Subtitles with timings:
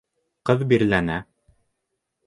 [0.49, 1.21] Ҡыҙ бирләнә.